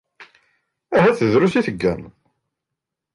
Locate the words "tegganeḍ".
1.65-2.13